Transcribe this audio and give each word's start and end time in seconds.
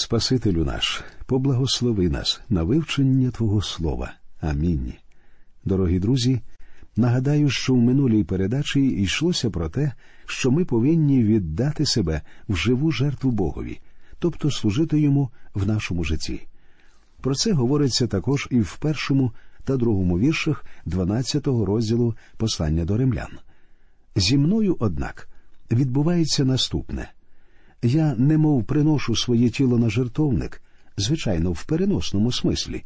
Спасителю 0.00 0.64
наш, 0.64 1.04
поблагослови 1.26 2.08
нас 2.08 2.40
на 2.48 2.62
вивчення 2.62 3.30
Твого 3.30 3.62
Слова. 3.62 4.12
Амінь. 4.40 4.92
Дорогі 5.64 5.98
друзі. 5.98 6.40
Нагадаю, 6.96 7.50
що 7.50 7.74
в 7.74 7.76
минулій 7.76 8.24
передачі 8.24 8.86
йшлося 8.86 9.50
про 9.50 9.68
те, 9.68 9.92
що 10.26 10.50
ми 10.50 10.64
повинні 10.64 11.24
віддати 11.24 11.86
себе 11.86 12.22
в 12.48 12.56
живу 12.56 12.92
жертву 12.92 13.30
Богові, 13.30 13.80
тобто 14.18 14.50
служити 14.50 15.00
йому 15.00 15.30
в 15.54 15.66
нашому 15.66 16.04
житті. 16.04 16.46
Про 17.20 17.34
це 17.34 17.52
говориться 17.52 18.06
також 18.06 18.48
і 18.50 18.60
в 18.60 18.76
першому 18.76 19.32
та 19.64 19.76
другому 19.76 20.18
віршах 20.18 20.64
12-го 20.86 21.64
розділу 21.64 22.14
послання 22.36 22.84
до 22.84 22.96
римлян. 22.96 23.38
Зі 24.16 24.38
мною, 24.38 24.76
однак, 24.78 25.28
відбувається 25.70 26.44
наступне 26.44 27.10
я 27.82 28.14
немов 28.14 28.64
приношу 28.64 29.16
своє 29.16 29.50
тіло 29.50 29.78
на 29.78 29.90
жертовник, 29.90 30.62
звичайно, 30.96 31.52
в 31.52 31.64
переносному 31.64 32.32
смислі, 32.32 32.84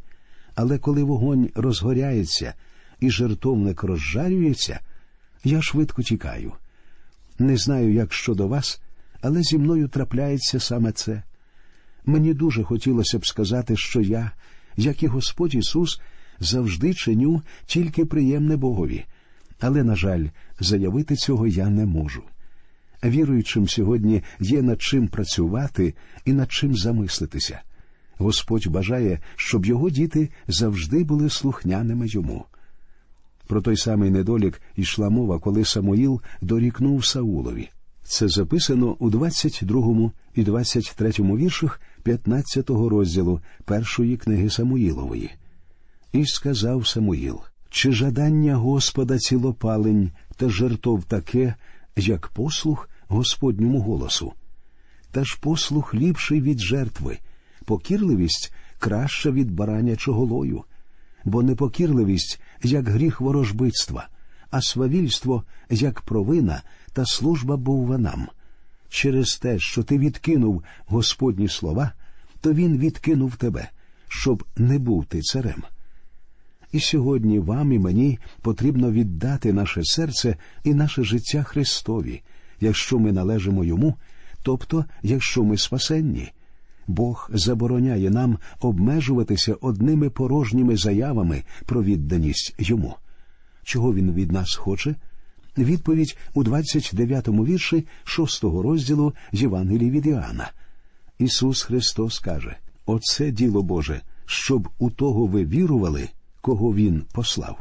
але 0.54 0.78
коли 0.78 1.02
вогонь 1.02 1.50
розгоряється 1.54 2.54
і 3.00 3.10
жертовник 3.10 3.82
розжарюється, 3.82 4.80
я 5.44 5.62
швидко 5.62 6.02
тікаю. 6.02 6.52
Не 7.38 7.56
знаю, 7.56 7.92
як 7.92 8.12
щодо 8.12 8.48
вас, 8.48 8.80
але 9.20 9.42
зі 9.42 9.58
мною 9.58 9.88
трапляється 9.88 10.60
саме 10.60 10.92
це. 10.92 11.22
Мені 12.06 12.34
дуже 12.34 12.62
хотілося 12.62 13.18
б 13.18 13.26
сказати, 13.26 13.76
що 13.76 14.00
я, 14.00 14.30
як 14.76 15.02
і 15.02 15.06
Господь 15.06 15.54
Ісус, 15.54 16.00
завжди 16.40 16.94
чиню 16.94 17.42
тільки 17.66 18.04
приємне 18.04 18.56
Богові, 18.56 19.04
але, 19.60 19.84
на 19.84 19.96
жаль, 19.96 20.26
заявити 20.60 21.16
цього 21.16 21.46
я 21.46 21.70
не 21.70 21.86
можу. 21.86 22.22
Віруючим 23.04 23.68
сьогодні 23.68 24.22
є 24.40 24.62
над 24.62 24.82
чим 24.82 25.08
працювати 25.08 25.94
і 26.24 26.32
над 26.32 26.52
чим 26.52 26.76
замислитися. 26.76 27.60
Господь 28.18 28.66
бажає, 28.66 29.20
щоб 29.36 29.66
його 29.66 29.90
діти 29.90 30.28
завжди 30.48 31.04
були 31.04 31.30
слухняними 31.30 32.06
йому. 32.08 32.44
Про 33.46 33.62
той 33.62 33.76
самий 33.76 34.10
недолік 34.10 34.60
йшла 34.76 35.10
мова, 35.10 35.38
коли 35.38 35.64
Самуїл 35.64 36.20
дорікнув 36.40 37.04
Саулові. 37.04 37.70
Це 38.02 38.28
записано 38.28 38.96
у 38.98 39.10
22 39.10 40.10
і 40.34 40.42
23 40.42 41.10
віршах 41.10 41.80
15 42.02 42.70
розділу 42.70 43.40
першої 43.64 44.16
книги 44.16 44.50
Самуїлової. 44.50 45.30
І 46.12 46.26
сказав 46.26 46.86
Самуїл 46.86 47.40
чи 47.70 47.92
жадання 47.92 48.56
Господа 48.56 49.18
цілопалень 49.18 50.10
та 50.36 50.48
жертов 50.48 51.04
таке, 51.04 51.54
як 51.96 52.28
послух 52.28 52.88
Господньому 53.08 53.80
голосу? 53.80 54.32
Та 55.10 55.24
ж 55.24 55.38
послух 55.40 55.94
ліпший 55.94 56.40
від 56.40 56.60
жертви, 56.60 57.18
покірливість 57.64 58.52
краща 58.78 59.30
від 59.30 59.50
баранячого 59.50 60.24
лою, 60.24 60.64
бо 61.24 61.42
непокірливість 61.42 62.40
як 62.62 62.88
гріх 62.88 63.20
ворожбитства, 63.20 64.08
а 64.50 64.62
свавільство 64.62 65.44
як 65.70 66.00
провина 66.00 66.62
та 66.92 67.06
служба 67.06 67.56
бовванам. 67.56 68.28
Через 68.88 69.36
те, 69.36 69.58
що 69.58 69.82
ти 69.82 69.98
відкинув 69.98 70.64
Господні 70.86 71.48
слова, 71.48 71.92
то 72.40 72.52
він 72.52 72.78
відкинув 72.78 73.36
тебе, 73.36 73.70
щоб 74.08 74.44
не 74.56 74.78
був 74.78 75.04
ти 75.06 75.20
царем. 75.20 75.62
І 76.72 76.80
сьогодні 76.80 77.38
вам 77.38 77.72
і 77.72 77.78
мені 77.78 78.18
потрібно 78.42 78.90
віддати 78.90 79.52
наше 79.52 79.80
серце 79.84 80.36
і 80.64 80.74
наше 80.74 81.04
життя 81.04 81.42
Христові, 81.42 82.22
якщо 82.60 82.98
ми 82.98 83.12
належимо 83.12 83.64
йому, 83.64 83.94
тобто 84.42 84.84
якщо 85.02 85.44
ми 85.44 85.56
спасенні. 85.56 86.32
Бог 86.86 87.30
забороняє 87.32 88.10
нам 88.10 88.38
обмежуватися 88.60 89.56
одними 89.60 90.10
порожніми 90.10 90.76
заявами 90.76 91.42
про 91.66 91.82
відданість 91.82 92.54
йому. 92.58 92.94
Чого 93.62 93.94
він 93.94 94.12
від 94.12 94.32
нас 94.32 94.54
хоче? 94.54 94.94
Відповідь 95.58 96.16
у 96.34 96.44
29-му 96.44 97.44
вірші 97.44 97.86
6-го 98.04 98.62
розділу 98.62 99.14
Євангелії 99.32 99.90
від 99.90 100.06
Іоанна. 100.06 100.50
Ісус 101.18 101.62
Христос 101.62 102.18
каже: 102.18 102.56
Оце 102.86 103.30
діло 103.30 103.62
Боже, 103.62 104.00
щоб 104.26 104.68
у 104.78 104.90
того 104.90 105.26
ви 105.26 105.44
вірували, 105.44 106.08
кого 106.40 106.74
Він 106.74 107.04
послав. 107.12 107.58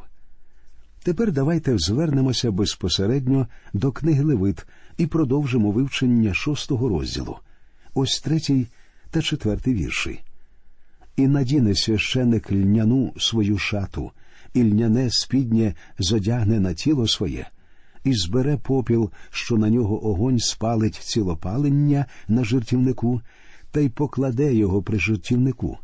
Тепер 1.04 1.32
давайте 1.32 1.78
звернемося 1.78 2.52
безпосередньо 2.52 3.48
до 3.74 3.92
книги 3.92 4.24
Левит 4.24 4.66
і 4.98 5.08
продовжимо 5.08 5.72
вивчення 5.72 6.34
шостого 6.34 6.90
розділу. 6.90 7.38
Ось 7.94 8.22
третій 8.22 8.68
та 9.12 9.22
четвертий 9.22 9.74
вірші. 9.74 10.20
І 11.16 11.28
надіне 11.28 11.76
священик 11.76 12.52
льняну 12.52 13.14
свою 13.18 13.58
шату, 13.58 14.12
і 14.54 14.64
льняне 14.64 15.10
спіднє 15.12 15.74
зодягне 16.00 16.60
на 16.60 16.74
тіло 16.74 17.08
своє, 17.08 17.48
і 18.04 18.14
збере 18.14 18.58
попіл, 18.58 19.12
що 19.30 19.58
на 19.58 19.70
нього 19.70 20.08
огонь 20.08 20.40
спалить 20.40 20.96
цілопалення 20.96 22.06
на 22.28 22.44
жертівнику, 22.44 23.22
та 23.72 23.80
й 23.80 23.90
покладе 23.90 24.54
його 24.56 24.84
при 24.84 25.00
жертівнику, 25.00 25.78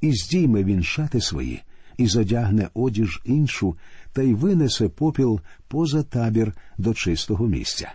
і 0.00 0.12
здійме 0.12 0.64
він 0.64 0.82
шати 0.82 1.20
свої, 1.20 1.62
і 1.96 2.06
зодягне 2.06 2.68
одіж 2.74 3.20
іншу, 3.24 3.76
та 4.12 4.22
й 4.22 4.34
винесе 4.34 4.88
попіл 4.88 5.40
поза 5.68 6.02
табір 6.02 6.52
до 6.78 6.94
чистого 6.94 7.46
місця. 7.46 7.92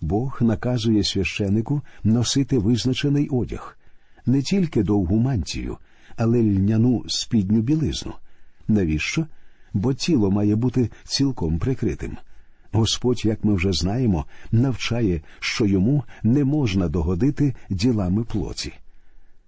Бог 0.00 0.38
наказує 0.40 1.04
священику 1.04 1.82
носити 2.04 2.58
визначений 2.58 3.28
одяг 3.28 3.76
не 4.26 4.42
тільки 4.42 4.82
довгу 4.82 5.18
мантію, 5.18 5.76
але 6.16 6.42
льняну 6.42 7.04
спідню 7.06 7.60
білизну. 7.60 8.12
Навіщо? 8.68 9.26
Бо 9.72 9.94
тіло 9.94 10.30
має 10.30 10.56
бути 10.56 10.90
цілком 11.04 11.58
прикритим. 11.58 12.16
Господь, 12.72 13.24
як 13.24 13.44
ми 13.44 13.54
вже 13.54 13.72
знаємо, 13.72 14.26
навчає, 14.52 15.20
що 15.40 15.66
йому 15.66 16.04
не 16.22 16.44
можна 16.44 16.88
догодити 16.88 17.54
ділами 17.70 18.24
плоті. 18.24 18.72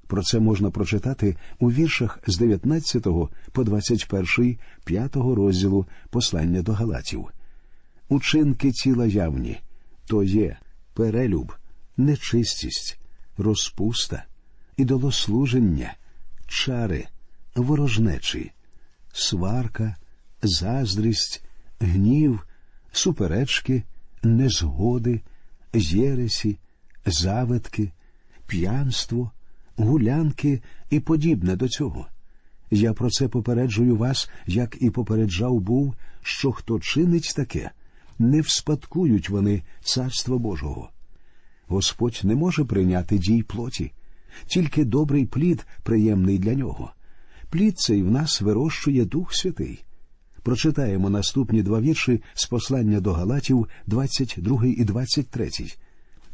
Про 0.06 0.22
це 0.22 0.40
можна 0.40 0.70
прочитати 0.70 1.36
у 1.60 1.70
віршах 1.70 2.18
з 2.26 2.38
19 2.38 3.06
по 3.52 3.64
21 3.64 4.58
5 4.84 5.16
розділу 5.16 5.86
послання 6.10 6.62
до 6.62 6.72
Галатів. 6.72 7.24
Учинки 8.08 8.72
тіла 8.72 9.06
явні 9.06 9.58
то 10.06 10.22
є 10.22 10.56
перелюб, 10.94 11.52
нечистість, 11.96 12.98
розпуста, 13.36 14.24
ідолослуження, 14.76 15.94
чари, 16.46 17.06
ворожнечі, 17.54 18.52
сварка, 19.12 19.96
заздрість, 20.42 21.44
гнів, 21.80 22.46
суперечки, 22.92 23.82
незгоди, 24.22 25.20
єресі, 25.74 26.58
завитки, 27.06 27.92
п'янство, 28.46 29.30
гулянки 29.76 30.62
і 30.90 31.00
подібне 31.00 31.56
до 31.56 31.68
цього. 31.68 32.06
Я 32.70 32.92
про 32.92 33.10
це 33.10 33.28
попереджую 33.28 33.96
вас, 33.96 34.30
як 34.46 34.76
і 34.80 34.90
попереджав 34.90 35.60
був, 35.60 35.94
що 36.22 36.52
хто 36.52 36.80
чинить 36.80 37.32
таке, 37.36 37.70
не 38.22 38.40
вспадкують 38.40 39.28
вони 39.28 39.62
царства 39.84 40.38
Божого. 40.38 40.90
Господь 41.66 42.20
не 42.24 42.34
може 42.34 42.64
прийняти 42.64 43.18
дій 43.18 43.42
плоті 43.42 43.92
тільки 44.46 44.84
добрий 44.84 45.26
плід 45.26 45.66
приємний 45.82 46.38
для 46.38 46.54
нього. 46.54 46.92
Плід 47.50 47.78
цей 47.78 48.02
в 48.02 48.10
нас 48.10 48.40
вирощує 48.40 49.04
Дух 49.04 49.34
Святий. 49.34 49.84
Прочитаємо 50.42 51.10
наступні 51.10 51.62
два 51.62 51.80
вірші 51.80 52.22
з 52.34 52.46
послання 52.46 53.00
до 53.00 53.12
Галатів, 53.12 53.68
22 53.86 54.64
і 54.64 54.84
23. 54.84 55.50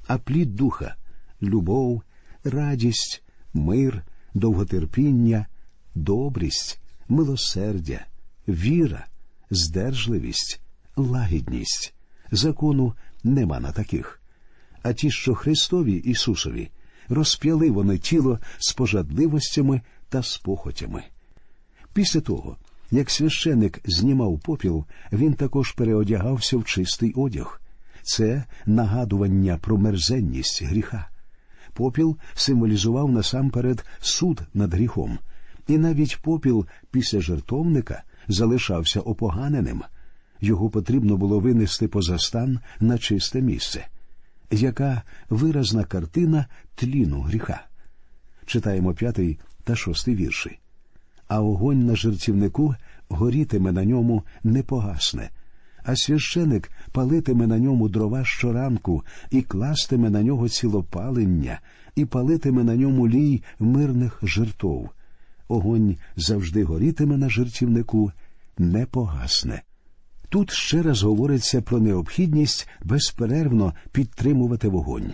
А 0.06 0.18
плід 0.18 0.54
духа 0.54 0.94
любов, 1.42 2.02
радість, 2.44 3.22
мир, 3.54 4.04
довготерпіння, 4.34 5.46
добрість, 5.94 6.80
милосердя, 7.08 8.06
віра, 8.48 9.06
здержливість, 9.50 10.60
лагідність. 10.98 11.94
Закону 12.30 12.94
нема 13.24 13.60
на 13.60 13.72
таких. 13.72 14.20
А 14.82 14.92
ті, 14.92 15.10
що 15.10 15.34
Христові 15.34 15.92
Ісусові, 15.92 16.70
розп'яли 17.08 17.70
вони 17.70 17.98
тіло 17.98 18.38
з 18.58 18.72
пожадливостями 18.72 19.80
та 20.08 20.22
спохотями. 20.22 21.02
Після 21.92 22.20
того, 22.20 22.56
як 22.90 23.10
священик 23.10 23.80
знімав 23.84 24.40
попіл, 24.40 24.84
він 25.12 25.34
також 25.34 25.72
переодягався 25.72 26.56
в 26.56 26.64
чистий 26.64 27.12
одяг. 27.12 27.60
Це 28.02 28.44
нагадування 28.66 29.58
про 29.58 29.78
мерзенність 29.78 30.62
гріха. 30.62 31.08
Попіл 31.72 32.16
символізував 32.34 33.12
насамперед 33.12 33.84
суд 34.00 34.42
над 34.54 34.74
гріхом, 34.74 35.18
і 35.66 35.78
навіть 35.78 36.18
попіл 36.22 36.66
після 36.90 37.20
жертовника 37.20 38.02
залишався 38.28 39.00
опоганеним. 39.00 39.82
Його 40.40 40.70
потрібно 40.70 41.16
було 41.16 41.40
винести 41.40 41.88
поза 41.88 42.18
стан 42.18 42.58
на 42.80 42.98
чисте 42.98 43.40
місце 43.40 43.88
яка 44.50 45.02
виразна 45.30 45.84
картина 45.84 46.46
тліну 46.74 47.20
гріха. 47.20 47.66
Читаємо 48.46 48.94
п'ятий 48.94 49.38
та 49.64 49.76
шостий 49.76 50.14
вірші. 50.14 50.58
А 51.28 51.42
огонь 51.42 51.86
на 51.86 51.96
жертівнику 51.96 52.74
горітиме 53.08 53.72
на 53.72 53.84
ньому 53.84 54.22
не 54.44 54.62
погасне, 54.62 55.30
а 55.84 55.96
священик 55.96 56.70
палитиме 56.92 57.46
на 57.46 57.58
ньому 57.58 57.88
дрова 57.88 58.24
щоранку 58.24 59.04
і 59.30 59.42
кластиме 59.42 60.10
на 60.10 60.22
нього 60.22 60.48
цілопалення, 60.48 61.60
і 61.96 62.04
палитиме 62.04 62.64
на 62.64 62.76
ньому 62.76 63.08
лій 63.08 63.42
мирних 63.58 64.18
жертов. 64.22 64.90
Огонь 65.48 65.96
завжди 66.16 66.64
горітиме 66.64 67.16
на 67.16 67.28
жертівнику, 67.28 68.12
не 68.58 68.86
погасне. 68.86 69.62
Тут 70.28 70.50
ще 70.50 70.82
раз 70.82 71.02
говориться 71.02 71.62
про 71.62 71.78
необхідність 71.78 72.68
безперервно 72.82 73.74
підтримувати 73.92 74.68
вогонь. 74.68 75.12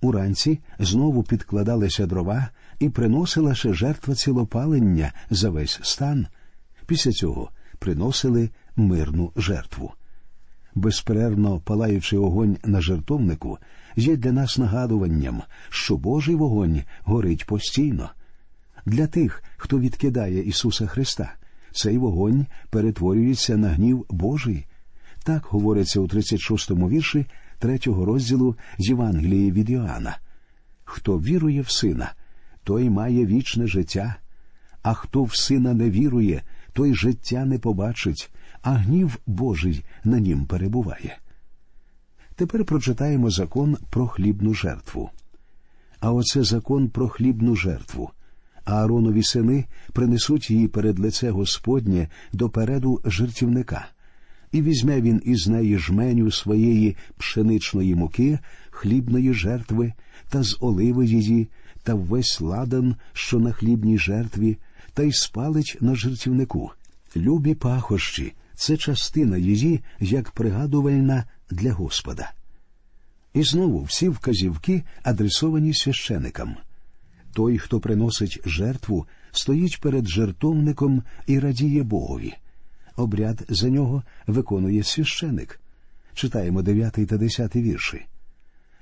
Уранці 0.00 0.60
знову 0.78 1.22
підкладалися 1.22 2.06
дрова 2.06 2.48
і 2.78 2.88
приносила 2.88 3.54
ще 3.54 3.72
жертва 3.72 4.14
цілопалення 4.14 5.12
за 5.30 5.50
весь 5.50 5.80
стан. 5.82 6.26
Після 6.86 7.12
цього 7.12 7.50
приносили 7.78 8.50
мирну 8.76 9.32
жертву. 9.36 9.92
Безперервно 10.74 11.60
палаючий 11.60 12.18
огонь 12.18 12.56
на 12.64 12.80
жертовнику 12.80 13.58
є 13.96 14.16
для 14.16 14.32
нас 14.32 14.58
нагадуванням, 14.58 15.42
що 15.68 15.96
Божий 15.96 16.34
вогонь 16.34 16.82
горить 17.04 17.46
постійно. 17.46 18.10
Для 18.86 19.06
тих, 19.06 19.42
хто 19.56 19.78
відкидає 19.78 20.42
Ісуса 20.42 20.86
Христа, 20.86 21.32
цей 21.72 21.98
вогонь 21.98 22.46
перетворюється 22.70 23.56
на 23.56 23.68
гнів 23.68 24.06
Божий. 24.10 24.66
Так 25.24 25.46
говориться 25.50 26.00
у 26.00 26.06
36-му 26.06 26.88
вірші 26.88 27.26
третього 27.58 28.04
розділу 28.04 28.56
з 28.78 28.88
Євангелії 28.88 29.52
від 29.52 29.70
Йоанна. 29.70 30.18
Хто 30.84 31.18
вірує 31.18 31.60
в 31.60 31.70
сина, 31.70 32.12
той 32.64 32.90
має 32.90 33.26
вічне 33.26 33.66
життя, 33.66 34.16
а 34.82 34.94
хто 34.94 35.24
в 35.24 35.36
сина 35.36 35.74
не 35.74 35.90
вірує, 35.90 36.42
той 36.72 36.94
життя 36.94 37.44
не 37.44 37.58
побачить, 37.58 38.30
а 38.62 38.72
гнів 38.72 39.18
Божий 39.26 39.84
на 40.04 40.20
нім 40.20 40.46
перебуває. 40.46 41.18
Тепер 42.34 42.64
прочитаємо 42.64 43.30
закон 43.30 43.76
про 43.90 44.08
хлібну 44.08 44.54
жертву. 44.54 45.10
А 46.00 46.12
оце 46.12 46.42
закон 46.42 46.88
про 46.88 47.08
хлібну 47.08 47.56
жертву. 47.56 48.10
Ааронові 48.64 49.22
сини 49.22 49.64
принесуть 49.92 50.50
її 50.50 50.68
перед 50.68 50.98
лице 50.98 51.30
Господнє 51.30 52.08
допереду 52.32 53.00
жертівника, 53.04 53.88
і 54.52 54.62
візьме 54.62 55.00
він 55.00 55.22
із 55.24 55.48
неї 55.48 55.78
жменю 55.78 56.30
своєї 56.30 56.96
пшеничної 57.16 57.94
муки, 57.94 58.38
хлібної 58.70 59.34
жертви, 59.34 59.92
та 60.28 60.42
з 60.42 60.56
оливи 60.60 61.06
її, 61.06 61.48
та 61.82 61.94
весь 61.94 62.40
ладан, 62.40 62.96
що 63.12 63.38
на 63.38 63.52
хлібній 63.52 63.98
жертві, 63.98 64.58
та 64.94 65.02
й 65.02 65.12
спалить 65.12 65.78
на 65.80 65.94
жертівнику. 65.94 66.70
Любі 67.16 67.54
пахощі 67.54 68.32
це 68.54 68.76
частина 68.76 69.36
її, 69.36 69.80
як 70.00 70.30
пригадувальна 70.30 71.24
для 71.50 71.72
Господа. 71.72 72.32
І 73.34 73.42
знову 73.42 73.82
всі 73.82 74.08
вказівки 74.08 74.82
адресовані 75.02 75.74
священикам. 75.74 76.56
Той, 77.32 77.58
хто 77.58 77.80
приносить 77.80 78.40
жертву, 78.44 79.06
стоїть 79.30 79.80
перед 79.80 80.08
жертовником 80.08 81.02
і 81.26 81.38
радіє 81.38 81.82
Богові. 81.82 82.34
Обряд 82.96 83.44
за 83.48 83.68
нього 83.68 84.02
виконує 84.26 84.82
священик. 84.82 85.60
Читаємо 86.14 86.62
дев'ятий 86.62 87.06
та 87.06 87.16
десятий 87.18 87.62
вірші. 87.62 88.06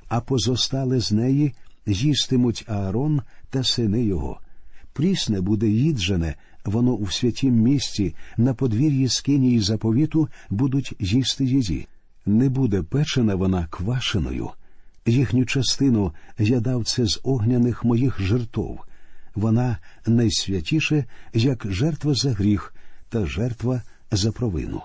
А 0.08 0.20
позостали 0.20 1.00
з 1.00 1.12
неї 1.12 1.54
їстимуть 1.86 2.64
Аарон 2.68 3.22
та 3.50 3.64
сини 3.64 4.04
його. 4.04 4.40
Прісне 4.92 5.40
буде 5.40 5.68
їджене, 5.68 6.34
воно 6.64 6.92
у 6.94 7.06
святім 7.06 7.54
місці, 7.54 8.14
на 8.36 8.54
подвір'ї 8.54 9.08
скинії 9.08 9.60
заповіту 9.60 10.28
будуть 10.50 10.94
їсти 11.00 11.44
її. 11.44 11.86
Не 12.26 12.48
буде 12.48 12.82
печена 12.82 13.34
вона 13.34 13.66
квашеною. 13.70 14.50
Їхню 15.10 15.44
частину 15.44 16.12
я 16.38 16.60
дав 16.60 16.84
це 16.84 17.06
з 17.06 17.20
огняних 17.22 17.84
моїх 17.84 18.20
жертов. 18.20 18.80
Вона 19.34 19.78
найсвятіше, 20.06 21.04
як 21.34 21.66
жертва 21.70 22.14
за 22.14 22.32
гріх 22.32 22.74
та 23.08 23.26
жертва 23.26 23.82
за 24.10 24.32
провину. 24.32 24.82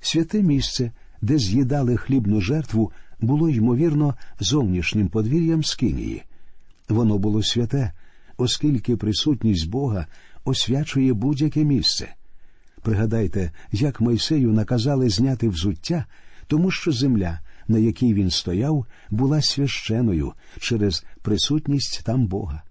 Святе 0.00 0.42
місце, 0.42 0.92
де 1.22 1.38
з'їдали 1.38 1.96
хлібну 1.96 2.40
жертву, 2.40 2.92
було 3.20 3.50
ймовірно 3.50 4.14
зовнішнім 4.40 5.08
подвір'ям 5.08 5.64
Скинії. 5.64 6.22
Воно 6.88 7.18
було 7.18 7.42
святе, 7.42 7.92
оскільки 8.36 8.96
присутність 8.96 9.68
Бога 9.68 10.06
освячує 10.44 11.12
будь-яке 11.12 11.64
місце. 11.64 12.14
Пригадайте, 12.82 13.50
як 13.72 14.00
Мойсею 14.00 14.52
наказали 14.52 15.08
зняти 15.08 15.48
взуття, 15.48 16.06
тому 16.46 16.70
що 16.70 16.92
земля, 16.92 17.40
на 17.68 17.78
якій 17.78 18.14
він 18.14 18.30
стояв, 18.30 18.86
була 19.10 19.42
священою 19.42 20.32
через 20.60 21.04
присутність 21.22 22.02
там 22.04 22.26
Бога. 22.26 22.62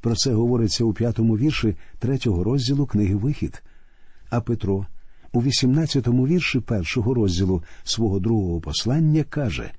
Про 0.00 0.14
це 0.14 0.32
говориться 0.32 0.84
у 0.84 0.92
п'ятому 0.92 1.36
вірші 1.36 1.76
третього 1.98 2.44
розділу 2.44 2.86
книги 2.86 3.14
Вихід. 3.14 3.62
А 4.30 4.40
Петро 4.40 4.86
у 5.32 5.42
18-му 5.42 6.26
вірші 6.26 6.60
першого 6.60 7.14
розділу 7.14 7.62
свого 7.84 8.18
другого 8.20 8.60
послання 8.60 9.24
каже, 9.24 9.70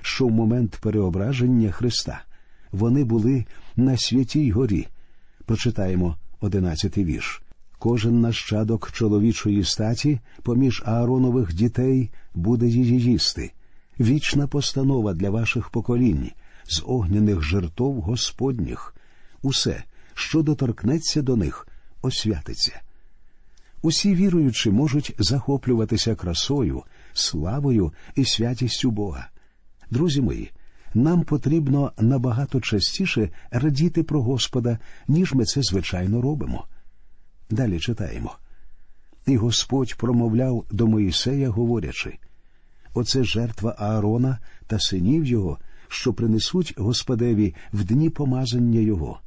що 0.00 0.26
в 0.26 0.30
момент 0.30 0.78
переображення 0.82 1.70
Христа 1.70 2.22
вони 2.72 3.04
були 3.04 3.44
на 3.76 3.96
святій 3.96 4.50
горі. 4.50 4.86
Прочитаємо 5.44 6.16
одинадцятий 6.40 7.04
вірш. 7.04 7.42
Кожен 7.78 8.20
нащадок 8.20 8.92
чоловічої 8.92 9.64
статі, 9.64 10.20
поміж 10.42 10.82
Ааронових 10.86 11.54
дітей, 11.54 12.10
буде 12.34 12.66
її 12.66 13.00
їсти. 13.00 13.52
Вічна 14.00 14.46
постанова 14.46 15.14
для 15.14 15.30
ваших 15.30 15.70
поколінь, 15.70 16.30
з 16.64 16.82
огняних 16.86 17.42
жертов 17.42 18.00
Господніх. 18.00 18.94
Усе, 19.42 19.84
що 20.14 20.42
доторкнеться 20.42 21.22
до 21.22 21.36
них, 21.36 21.68
освятиться. 22.02 22.80
Усі 23.82 24.14
віруючі 24.14 24.70
можуть 24.70 25.14
захоплюватися 25.18 26.14
красою, 26.14 26.82
славою 27.12 27.92
і 28.14 28.24
святістю 28.24 28.90
Бога. 28.90 29.28
Друзі 29.90 30.20
мої, 30.20 30.50
нам 30.94 31.22
потрібно 31.22 31.92
набагато 31.98 32.60
частіше 32.60 33.30
радіти 33.50 34.02
про 34.02 34.22
Господа, 34.22 34.78
ніж 35.08 35.32
ми 35.32 35.44
це 35.44 35.62
звичайно 35.62 36.22
робимо. 36.22 36.66
Далі 37.50 37.80
читаємо. 37.80 38.36
І 39.26 39.36
Господь 39.36 39.94
промовляв 39.94 40.64
до 40.70 40.86
Моїсея, 40.86 41.48
говорячи 41.48 42.18
Оце 42.96 43.24
жертва 43.24 43.76
Аарона 43.78 44.38
та 44.66 44.78
синів 44.80 45.24
його, 45.24 45.58
що 45.88 46.12
принесуть 46.12 46.74
Господеві 46.76 47.54
в 47.72 47.84
дні 47.84 48.10
помазання 48.10 48.80
його. 48.80 49.20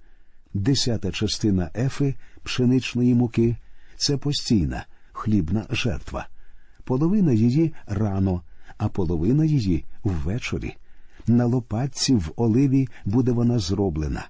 Десята 0.54 1.12
частина 1.12 1.72
ефи 1.76 2.16
пшеничної 2.44 3.16
муки 3.16 3.56
це 3.98 4.18
постійна 4.18 4.86
хлібна 5.12 5.66
жертва, 5.70 6.28
половина 6.84 7.32
її 7.32 7.74
рано, 7.88 8.42
а 8.78 8.88
половина 8.88 9.46
її 9.46 9.86
ввечері. 10.04 10.76
На 11.28 11.46
лопатці 11.46 12.16
в 12.16 12.32
оливі 12.36 12.88
буде 13.06 13.32
вона 13.32 13.60
зроблена. 13.60 14.28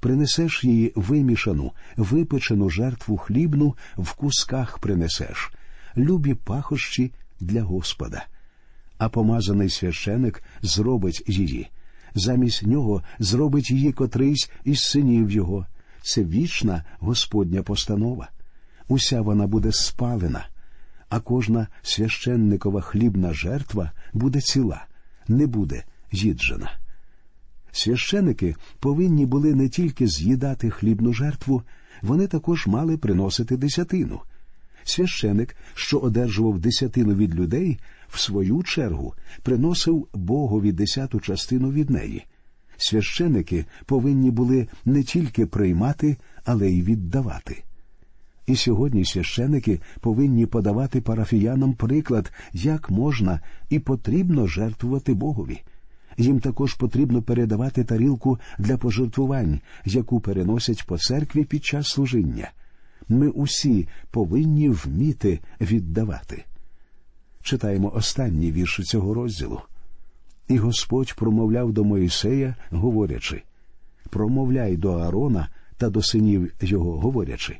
Принесеш 0.00 0.64
її 0.64 0.92
вимішану, 0.96 1.72
випечену 1.96 2.70
жертву 2.70 3.16
хлібну 3.16 3.74
в 3.96 4.12
кусках 4.14 4.78
принесеш, 4.78 5.52
любі 5.96 6.34
пахощі 6.34 7.12
для 7.40 7.62
Господа. 7.62 8.26
А 9.02 9.08
помазаний 9.08 9.70
священик 9.70 10.42
зробить 10.62 11.24
її. 11.26 11.70
Замість 12.14 12.62
нього 12.62 13.02
зробить 13.18 13.70
її 13.70 13.92
котрийсь 13.92 14.50
із 14.64 14.80
синів 14.80 15.30
його. 15.30 15.66
Це 16.02 16.24
вічна 16.24 16.84
Господня 16.98 17.62
постанова 17.62 18.28
уся 18.88 19.20
вона 19.20 19.46
буде 19.46 19.72
спалена, 19.72 20.46
а 21.08 21.20
кожна 21.20 21.66
священникова 21.82 22.80
хлібна 22.80 23.32
жертва 23.32 23.92
буде 24.12 24.40
ціла, 24.40 24.86
не 25.28 25.46
буде 25.46 25.84
їджена. 26.12 26.70
Священики 27.72 28.56
повинні 28.80 29.26
були 29.26 29.54
не 29.54 29.68
тільки 29.68 30.06
з'їдати 30.06 30.70
хлібну 30.70 31.12
жертву, 31.12 31.62
вони 32.02 32.26
також 32.26 32.66
мали 32.66 32.96
приносити 32.96 33.56
десятину. 33.56 34.20
Священик, 34.84 35.56
що 35.74 35.98
одержував 35.98 36.58
десятину 36.58 37.14
від 37.14 37.34
людей, 37.34 37.78
в 38.12 38.20
свою 38.20 38.62
чергу 38.62 39.14
приносив 39.42 40.08
Богові 40.14 40.72
десяту 40.72 41.20
частину 41.20 41.70
від 41.70 41.90
неї. 41.90 42.24
Священики 42.76 43.64
повинні 43.86 44.30
були 44.30 44.68
не 44.84 45.02
тільки 45.02 45.46
приймати, 45.46 46.16
але 46.44 46.70
й 46.70 46.82
віддавати. 46.82 47.62
І 48.46 48.56
сьогодні 48.56 49.04
священики 49.04 49.80
повинні 50.00 50.46
подавати 50.46 51.00
парафіянам 51.00 51.74
приклад, 51.74 52.32
як 52.52 52.90
можна 52.90 53.40
і 53.70 53.78
потрібно 53.78 54.46
жертвувати 54.46 55.14
Богові. 55.14 55.60
Їм 56.16 56.40
також 56.40 56.74
потрібно 56.74 57.22
передавати 57.22 57.84
тарілку 57.84 58.38
для 58.58 58.76
пожертвувань, 58.76 59.60
яку 59.84 60.20
переносять 60.20 60.86
по 60.86 60.98
церкві 60.98 61.44
під 61.44 61.64
час 61.64 61.88
служіння. 61.88 62.50
Ми 63.08 63.28
усі 63.28 63.88
повинні 64.10 64.68
вміти 64.68 65.40
віддавати. 65.60 66.44
Читаємо 67.42 67.92
останні 67.94 68.52
вірші 68.52 68.82
цього 68.82 69.14
розділу. 69.14 69.60
І 70.48 70.58
Господь 70.58 71.14
промовляв 71.14 71.72
до 71.72 71.84
Моїсея, 71.84 72.54
говорячи 72.70 73.42
промовляй 74.10 74.76
до 74.76 74.92
Аарона 74.92 75.48
та 75.76 75.90
до 75.90 76.02
синів 76.02 76.52
його, 76.60 77.00
говорячи 77.00 77.58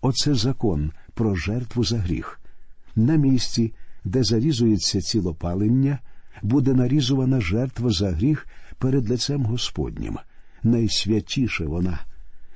Оце 0.00 0.34
закон 0.34 0.92
про 1.14 1.34
жертву 1.34 1.84
за 1.84 1.98
гріх. 1.98 2.40
На 2.96 3.16
місці, 3.16 3.72
де 4.04 4.24
зарізується 4.24 5.00
цілопалення, 5.00 5.98
буде 6.42 6.74
нарізувана 6.74 7.40
жертва 7.40 7.90
за 7.90 8.10
гріх 8.10 8.46
перед 8.78 9.10
лицем 9.10 9.44
Господнім. 9.44 10.18
Найсвятіше 10.62 11.64
вона. 11.64 12.00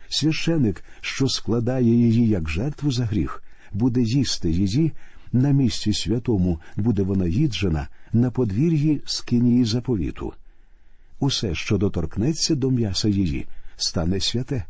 Священик, 0.08 0.84
що 1.00 1.28
складає 1.28 1.94
її 1.94 2.28
як 2.28 2.48
жертву 2.48 2.92
за 2.92 3.04
гріх, 3.04 3.42
буде 3.72 4.02
їсти 4.02 4.50
її, 4.50 4.92
на 5.34 5.50
місці 5.50 5.92
святому 5.92 6.60
буде 6.76 7.02
вона 7.02 7.26
їджена 7.26 7.88
на 8.12 8.30
подвір'ї 8.30 9.02
скинії 9.06 9.64
заповіту. 9.64 10.32
Усе, 11.20 11.54
що 11.54 11.78
доторкнеться 11.78 12.54
до 12.54 12.70
м'яса 12.70 13.08
її, 13.08 13.46
стане 13.76 14.20
святе, 14.20 14.64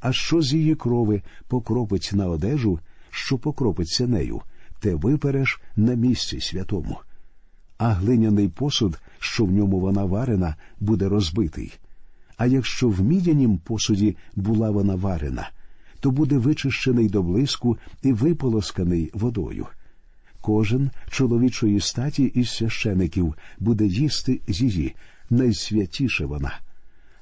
а 0.00 0.12
що 0.12 0.42
з 0.42 0.52
її 0.52 0.74
крови 0.74 1.22
покропить 1.48 2.10
на 2.12 2.26
одежу, 2.26 2.78
що 3.10 3.38
покропиться 3.38 4.06
нею, 4.06 4.40
те 4.80 4.94
випереш 4.94 5.60
на 5.76 5.94
місці 5.94 6.40
святому. 6.40 6.96
А 7.78 7.92
глиняний 7.92 8.48
посуд, 8.48 8.98
що 9.18 9.44
в 9.44 9.52
ньому 9.52 9.80
вона 9.80 10.04
варена, 10.04 10.56
буде 10.80 11.08
розбитий. 11.08 11.72
А 12.36 12.46
якщо 12.46 12.88
в 12.88 13.00
мідянім 13.00 13.58
посуді 13.58 14.16
була 14.36 14.70
вона 14.70 14.94
варена, 14.94 15.50
то 16.00 16.10
буде 16.10 16.38
вичищений 16.38 17.08
до 17.08 17.22
блиску 17.22 17.78
і 18.02 18.12
виполосканий 18.12 19.10
водою. 19.14 19.66
Кожен 20.40 20.90
чоловічої 21.10 21.80
статі 21.80 22.24
із 22.24 22.50
священиків 22.50 23.34
буде 23.58 23.86
їсти 23.86 24.40
її, 24.48 24.94
найсвятіше 25.30 26.24
вона. 26.24 26.58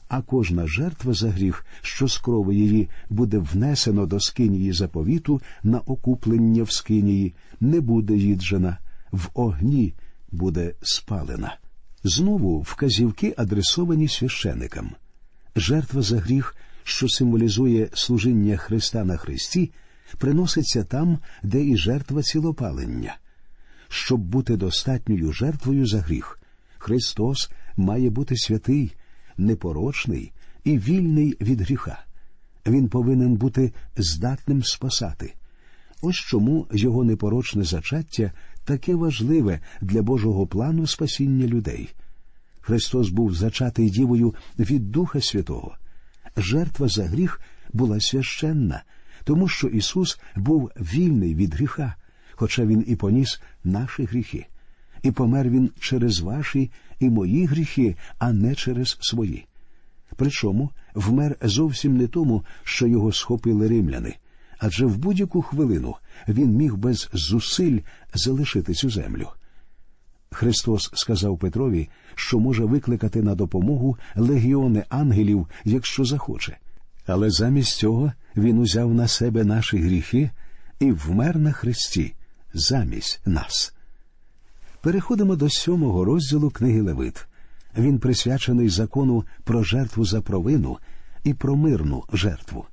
А 0.09 0.23
кожна 0.23 0.67
жертва 0.67 1.15
за 1.15 1.31
гріх, 1.31 1.67
що 1.83 2.09
з 2.09 2.19
крови 2.19 2.55
її 2.55 2.89
буде 3.11 3.39
внесено 3.39 4.07
до 4.07 4.21
скинії 4.21 4.73
заповіту 4.73 5.41
на 5.63 5.79
окуплення 5.79 6.63
в 6.63 6.73
скинії, 6.73 7.35
не 7.61 7.81
буде 7.81 8.17
їджена, 8.17 8.79
в 9.13 9.29
огні 9.35 9.95
буде 10.33 10.75
спалена. 10.83 11.57
Знову 12.05 12.61
вказівки 12.61 13.35
адресовані 13.37 14.09
священикам. 14.09 14.91
Жертва 15.57 16.03
за 16.03 16.19
гріх, 16.19 16.57
що 16.83 17.09
символізує 17.09 17.89
служіння 17.93 18.57
Христа 18.57 19.05
на 19.05 19.17
Христі, 19.17 19.71
приноситься 20.19 20.85
там, 20.85 21.19
де 21.43 21.65
і 21.65 21.77
жертва 21.77 22.23
цілопалення. 22.23 23.17
Щоб 23.89 24.21
бути 24.21 24.57
достатньою 24.57 25.33
жертвою 25.33 25.87
за 25.87 26.01
гріх, 26.01 26.41
Христос 26.79 27.51
має 27.77 28.11
бути 28.11 28.37
святий, 28.37 28.95
непорочний 29.37 30.33
і 30.65 30.79
вільний 30.79 31.37
від 31.41 31.61
гріха. 31.61 32.05
Він 32.67 32.89
повинен 32.89 33.35
бути 33.35 33.73
здатним 33.97 34.63
спасати. 34.63 35.35
Ось 36.03 36.17
чому 36.17 36.67
його 36.73 37.05
непорочне 37.05 37.65
зачаття 37.65 38.33
таке 38.65 38.95
важливе 38.95 39.61
для 39.81 40.03
Божого 40.03 40.47
плану 40.47 40.87
спасіння 40.87 41.47
людей. 41.47 41.89
Христос 42.61 43.09
був 43.09 43.35
зачатий 43.35 43.91
дівою 43.91 44.35
від 44.59 44.91
Духа 44.91 45.21
Святого. 45.21 45.77
Жертва 46.37 46.89
за 46.89 47.05
гріх 47.05 47.41
була 47.73 48.01
священна, 48.01 48.83
тому 49.29 49.49
що 49.49 49.69
Ісус 49.69 50.21
був 50.37 50.71
вільний 50.77 51.35
від 51.35 51.55
гріха, 51.55 51.95
хоча 52.33 52.65
Він 52.65 52.85
і 52.87 52.97
поніс 52.97 53.41
наші 53.65 54.05
гріхи, 54.05 54.47
і 55.03 55.11
помер 55.11 55.49
Він 55.49 55.71
через 55.81 56.21
ваші 56.21 56.71
і 57.01 57.11
мої 57.11 57.47
гріхи, 57.47 57.97
а 58.19 58.33
не 58.33 58.55
через 58.55 58.99
свої. 59.01 59.47
Причому 60.17 60.71
вмер 60.95 61.37
зовсім 61.43 61.97
не 61.97 62.07
тому, 62.07 62.45
що 62.65 62.87
його 62.87 63.13
схопили 63.13 63.69
римляни, 63.69 64.15
адже 64.59 64.87
в 64.87 64.99
будь-яку 64.99 65.43
хвилину 65.43 65.95
він 66.29 66.51
міг 66.51 66.75
без 66.75 67.09
зусиль 67.13 67.79
залишити 68.15 68.75
цю 68.75 68.91
землю. 68.91 69.29
Христос 70.31 70.91
сказав 70.95 71.39
Петрові, 71.39 71.89
що 72.15 72.39
може 72.39 72.65
викликати 72.65 73.23
на 73.23 73.35
допомогу 73.35 73.99
легіони 74.17 74.85
ангелів, 74.89 75.47
якщо 75.65 76.05
захоче. 76.05 76.59
Але 77.09 77.31
замість 77.31 77.77
цього 77.77 78.13
він 78.37 78.59
узяв 78.59 78.95
на 78.95 79.09
себе 79.09 79.45
наші 79.45 79.79
гріхи 79.79 80.31
і 80.81 80.93
вмер 80.93 81.39
на 81.39 81.53
Христі 81.53 82.15
замість 82.55 83.21
нас. 83.27 83.75
Переходимо 84.81 85.37
до 85.37 85.51
сьомого 85.51 86.05
розділу 86.05 86.51
книги 86.51 86.81
Левит. 86.81 87.27
Він 87.79 87.99
присвячений 87.99 88.69
закону 88.69 89.25
про 89.45 89.63
жертву 89.63 90.05
за 90.05 90.21
провину 90.21 90.79
і 91.25 91.35
про 91.35 91.57
мирну 91.57 92.05
жертву. 92.13 92.67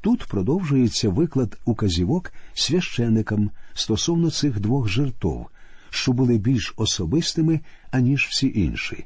Тут 0.00 0.24
продовжується 0.24 1.08
виклад 1.08 1.58
указівок 1.64 2.32
священикам 2.54 3.50
стосовно 3.74 4.30
цих 4.30 4.60
двох 4.60 4.88
жертв, 4.88 5.46
що 5.90 6.12
були 6.12 6.38
більш 6.38 6.74
особистими, 6.76 7.60
аніж 7.90 8.26
всі 8.30 8.52
інші. 8.54 9.04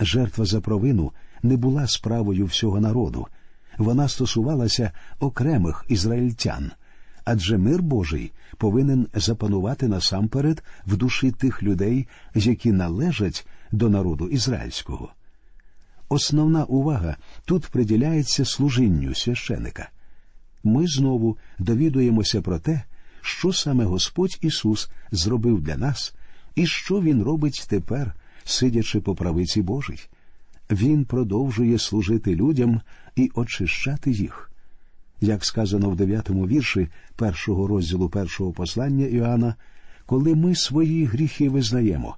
Жертва 0.00 0.44
за 0.44 0.60
провину 0.60 1.12
не 1.42 1.56
була 1.56 1.86
справою 1.86 2.46
всього 2.46 2.80
народу, 2.80 3.26
вона 3.78 4.08
стосувалася 4.08 4.90
окремих 5.20 5.84
ізраїльтян, 5.88 6.70
адже 7.24 7.58
мир 7.58 7.82
Божий 7.82 8.32
повинен 8.56 9.06
запанувати 9.14 9.88
насамперед 9.88 10.62
в 10.86 10.96
душі 10.96 11.30
тих 11.30 11.62
людей, 11.62 12.08
які 12.34 12.72
належать 12.72 13.46
до 13.72 13.88
народу 13.88 14.28
ізраїльського. 14.28 15.12
Основна 16.08 16.64
увага 16.64 17.16
тут 17.44 17.66
приділяється 17.66 18.44
служінню 18.44 19.14
священика. 19.14 19.88
Ми 20.64 20.86
знову 20.86 21.38
довідуємося 21.58 22.42
про 22.42 22.58
те, 22.58 22.82
що 23.20 23.52
саме 23.52 23.84
Господь 23.84 24.38
Ісус 24.40 24.90
зробив 25.10 25.60
для 25.60 25.76
нас 25.76 26.14
і 26.54 26.66
що 26.66 27.00
Він 27.00 27.22
робить 27.22 27.66
тепер, 27.68 28.14
сидячи 28.44 29.00
по 29.00 29.14
правиці 29.14 29.62
Божій. 29.62 30.00
Він 30.70 31.04
продовжує 31.04 31.78
служити 31.78 32.34
людям 32.34 32.80
і 33.16 33.30
очищати 33.34 34.10
їх. 34.10 34.50
Як 35.20 35.44
сказано 35.44 35.90
в 35.90 35.96
дев'ятому 35.96 36.46
вірші 36.46 36.88
першого 37.16 37.66
розділу 37.66 38.08
першого 38.08 38.52
послання 38.52 39.06
Іоанна, 39.06 39.54
коли 40.06 40.34
ми 40.34 40.54
свої 40.54 41.04
гріхи 41.04 41.48
визнаємо, 41.48 42.16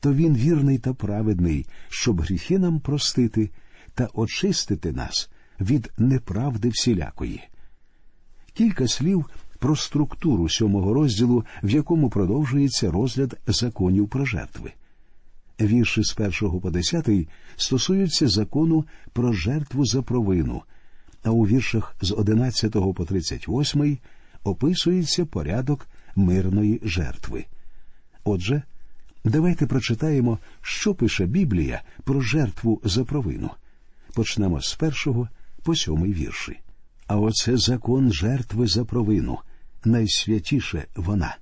то 0.00 0.12
він 0.12 0.36
вірний 0.36 0.78
та 0.78 0.94
праведний, 0.94 1.66
щоб 1.88 2.20
гріхи 2.20 2.58
нам 2.58 2.80
простити 2.80 3.50
та 3.94 4.08
очистити 4.14 4.92
нас 4.92 5.30
від 5.60 5.92
неправди 5.98 6.68
всілякої. 6.68 7.42
Кілька 8.54 8.88
слів 8.88 9.26
про 9.58 9.76
структуру 9.76 10.48
сьомого 10.48 10.94
розділу, 10.94 11.44
в 11.62 11.70
якому 11.70 12.10
продовжується 12.10 12.90
розгляд 12.90 13.38
законів 13.46 14.08
про 14.08 14.24
жертви. 14.24 14.72
Вірші 15.60 16.02
з 16.02 16.12
першого 16.12 16.60
по 16.60 16.70
десятий 16.70 17.28
стосуються 17.56 18.28
закону 18.28 18.84
про 19.12 19.32
жертву 19.32 19.86
за 19.86 20.02
провину, 20.02 20.62
а 21.22 21.30
у 21.30 21.46
віршах 21.46 21.96
з 22.00 22.12
одинадцятого 22.12 22.94
по 22.94 23.04
тридцять 23.04 23.48
восьмий 23.48 24.00
описується 24.44 25.24
порядок 25.26 25.88
мирної 26.16 26.80
жертви. 26.82 27.44
Отже, 28.24 28.62
давайте 29.24 29.66
прочитаємо, 29.66 30.38
що 30.62 30.94
пише 30.94 31.26
Біблія 31.26 31.82
про 32.04 32.20
жертву 32.20 32.80
за 32.84 33.04
провину. 33.04 33.50
Почнемо 34.14 34.60
з 34.60 34.74
першого 34.74 35.28
по 35.62 35.76
сьомий 35.76 36.12
вірші. 36.12 36.60
А 37.06 37.16
оце 37.16 37.56
закон 37.56 38.12
жертви 38.12 38.66
за 38.66 38.84
провину, 38.84 39.38
найсвятіше 39.84 40.84
вона. 40.96 41.36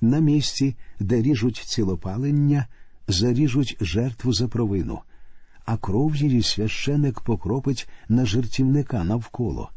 На 0.00 0.18
місці, 0.18 0.76
де 1.00 1.22
ріжуть 1.22 1.56
цілопалення, 1.56 2.66
заріжуть 3.08 3.76
жертву 3.80 4.32
за 4.32 4.48
провину, 4.48 5.00
а 5.64 5.76
кров 5.76 6.16
її 6.16 6.42
священик 6.42 7.20
покропить 7.20 7.88
на 8.08 8.26
жертівника 8.26 9.04
навколо, 9.04 9.70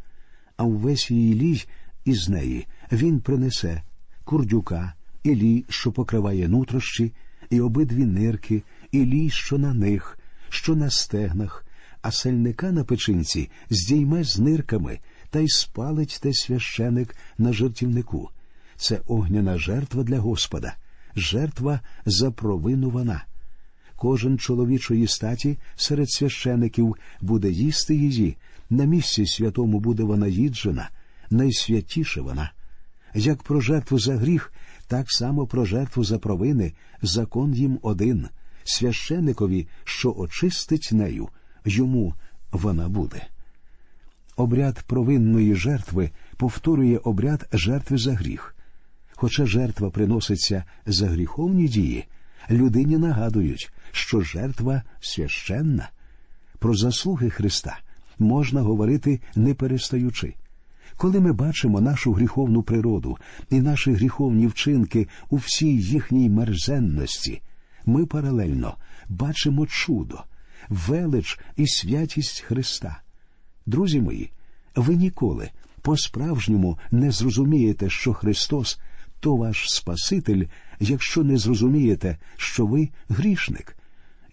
а 0.57 0.63
увесь 0.63 1.11
її 1.11 1.33
лій 1.35 1.65
із 2.05 2.29
неї 2.29 2.67
він 2.91 3.19
принесе 3.19 3.83
курдюка, 4.23 4.93
і 5.23 5.35
лій, 5.35 5.65
що 5.69 5.91
покриває 5.91 6.47
нутрощі, 6.47 7.13
і 7.49 7.61
обидві 7.61 8.05
нирки, 8.05 8.63
і 8.91 9.05
лій, 9.05 9.29
що 9.29 9.57
на 9.57 9.73
них, 9.73 10.19
що 10.49 10.75
на 10.75 10.89
стегнах, 10.89 11.65
а 12.01 12.11
сальника 12.11 12.71
на 12.71 12.83
печинці 12.83 13.49
здійме 13.69 14.23
з 14.23 14.39
нирками 14.39 14.99
та 15.29 15.39
й 15.39 15.47
спалить 15.47 16.19
те 16.21 16.33
священик 16.33 17.15
на 17.37 17.53
жертівнику. 17.53 18.29
Це 18.75 19.01
огняна 19.07 19.57
жертва 19.57 20.03
для 20.03 20.19
Господа, 20.19 20.75
жертва 21.15 21.79
за 22.05 22.31
провину 22.31 22.89
вона. 22.89 23.23
кожен 23.95 24.37
чоловічої 24.37 25.07
статі 25.07 25.57
серед 25.75 26.11
священиків 26.11 26.95
буде 27.21 27.51
їсти 27.51 27.95
її, 27.95 28.37
на 28.69 28.85
місці 28.85 29.25
святому 29.25 29.79
буде 29.79 30.03
вона 30.03 30.27
їджена, 30.27 30.89
найсвятіша 31.29 32.21
вона. 32.21 32.51
Як 33.15 33.43
про 33.43 33.61
жертву 33.61 33.99
за 33.99 34.15
гріх, 34.15 34.53
так 34.87 35.11
само 35.11 35.47
про 35.47 35.65
жертву 35.65 36.03
за 36.03 36.19
провини 36.19 36.73
закон 37.01 37.53
їм 37.53 37.79
один 37.81 38.27
священикові, 38.63 39.67
що 39.83 40.13
очистить 40.17 40.89
нею, 40.91 41.29
йому 41.65 42.13
вона 42.51 42.89
буде. 42.89 43.27
Обряд 44.35 44.83
провинної 44.87 45.55
жертви 45.55 46.09
повторює 46.37 46.97
обряд 46.97 47.47
жертви 47.53 47.97
за 47.97 48.13
гріх. 48.13 48.55
Хоча 49.21 49.45
жертва 49.45 49.89
приноситься 49.89 50.63
за 50.85 51.07
гріховні 51.07 51.67
дії, 51.67 52.05
людині 52.51 52.97
нагадують, 52.97 53.71
що 53.91 54.21
жертва 54.21 54.83
священна. 54.99 55.89
Про 56.59 56.75
заслуги 56.75 57.29
Христа 57.29 57.79
можна 58.19 58.61
говорити 58.61 59.19
не 59.35 59.53
перестаючи. 59.53 60.33
Коли 60.97 61.19
ми 61.19 61.33
бачимо 61.33 61.81
нашу 61.81 62.13
гріховну 62.13 62.63
природу 62.63 63.17
і 63.49 63.61
наші 63.61 63.93
гріховні 63.93 64.47
вчинки 64.47 65.07
у 65.29 65.37
всій 65.37 65.77
їхній 65.77 66.29
мерзенності, 66.29 67.41
ми 67.85 68.05
паралельно 68.05 68.75
бачимо 69.09 69.67
чудо, 69.67 70.23
велич 70.69 71.39
і 71.57 71.67
святість 71.67 72.39
Христа. 72.39 73.01
Друзі 73.65 74.01
мої, 74.01 74.31
ви 74.75 74.95
ніколи 74.95 75.49
по-справжньому 75.81 76.77
не 76.91 77.11
зрозумієте, 77.11 77.89
що 77.89 78.13
Христос 78.13 78.79
то 79.21 79.35
ваш 79.35 79.65
Спаситель, 79.69 80.45
якщо 80.79 81.23
не 81.23 81.37
зрозумієте, 81.37 82.17
що 82.37 82.65
ви 82.65 82.89
грішник. 83.09 83.77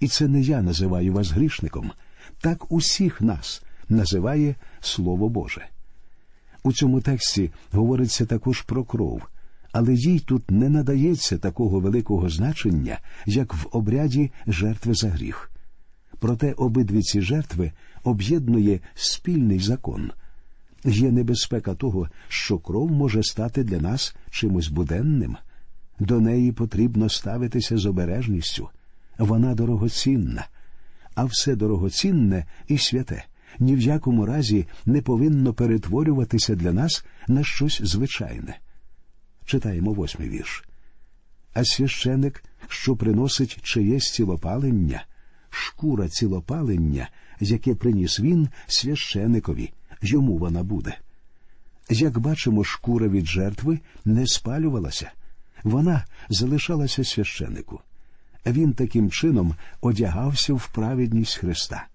І 0.01 0.09
це 0.09 0.29
не 0.29 0.41
я 0.41 0.63
називаю 0.63 1.13
вас 1.13 1.31
грішником, 1.31 1.93
так 2.41 2.73
усіх 2.73 3.21
нас 3.21 3.63
називає 3.89 4.55
Слово 4.81 5.29
Боже. 5.29 5.67
У 6.63 6.73
цьому 6.73 7.01
тексті 7.01 7.51
говориться 7.73 8.27
також 8.27 8.63
про 8.63 8.85
кров, 8.85 9.23
але 9.73 9.95
їй 9.95 10.19
тут 10.19 10.51
не 10.51 10.69
надається 10.69 11.39
такого 11.39 11.81
великого 11.81 12.29
значення, 12.29 12.99
як 13.27 13.55
в 13.55 13.67
обряді 13.73 14.31
жертви 14.47 14.95
за 14.95 15.09
гріх. 15.09 15.51
Проте 16.19 16.53
обидві 16.53 17.03
ці 17.03 17.21
жертви 17.21 17.73
об'єднує 18.05 18.81
спільний 18.95 19.61
закон. 19.61 20.11
Є 20.89 21.13
небезпека 21.13 21.75
того, 21.75 22.09
що 22.29 22.59
кров 22.59 22.91
може 22.91 23.23
стати 23.23 23.65
для 23.65 23.81
нас 23.81 24.17
чимось 24.31 24.69
буденним. 24.69 25.37
До 25.99 26.21
неї 26.21 26.53
потрібно 26.53 27.09
ставитися 27.09 27.79
з 27.79 27.87
обережністю. 27.87 28.69
Вона 29.19 29.55
дорогоцінна, 29.55 30.47
а 31.15 31.25
все 31.25 31.57
дорогоцінне 31.57 32.45
і 32.69 32.79
святе 32.79 33.25
ні 33.59 33.77
в 33.77 33.81
якому 33.81 34.27
разі 34.27 34.67
не 34.87 35.03
повинно 35.03 35.55
перетворюватися 35.55 36.55
для 36.55 36.73
нас 36.73 37.05
на 37.29 37.45
щось 37.45 37.81
звичайне. 37.85 38.59
Читаємо 39.45 39.93
восьмий 39.93 40.29
вірш. 40.29 40.65
А 41.55 41.65
священик, 41.65 42.45
що 42.69 42.97
приносить 42.97 43.63
чиєсь 43.63 44.13
цілопалення, 44.13 45.05
шкура 45.51 46.09
цілопалення, 46.09 47.09
яке 47.41 47.75
приніс 47.75 48.21
він 48.21 48.49
священикові, 48.67 49.73
йому 50.03 50.39
вона 50.39 50.63
буде. 50.63 50.99
Як 51.91 52.19
бачимо, 52.19 52.65
шкура 52.65 53.09
від 53.09 53.27
жертви 53.27 53.81
не 54.05 54.27
спалювалася, 54.27 55.11
вона 55.65 56.05
залишалася 56.29 57.05
священику. 57.05 57.81
Він 58.47 58.73
таким 58.73 59.11
чином 59.11 59.55
одягався 59.81 60.55
в 60.55 60.69
праведність 60.75 61.37
Христа. 61.37 61.87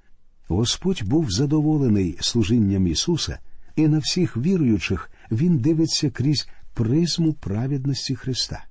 Господь 0.47 1.03
був 1.03 1.31
задоволений 1.31 2.17
служінням 2.19 2.87
Ісуса, 2.87 3.39
і 3.75 3.87
на 3.87 3.99
всіх 3.99 4.37
віруючих 4.37 5.11
Він 5.31 5.57
дивиться 5.57 6.09
крізь 6.09 6.47
призму 6.73 7.33
праведності 7.33 8.15
Христа. 8.15 8.65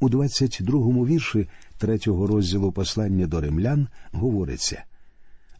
У 0.00 0.08
22-му 0.08 1.06
вірші 1.06 1.48
третього 1.78 2.26
розділу 2.26 2.72
послання 2.72 3.26
до 3.26 3.40
римлян 3.40 3.88
говориться 4.12 4.84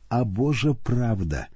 А 0.08 0.24
Божа 0.24 0.74
правда 0.74 1.46